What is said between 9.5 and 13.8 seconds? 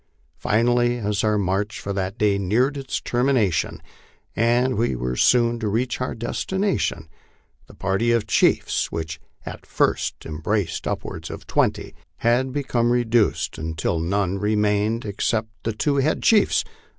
first em braced upwards of twenty, had become reduced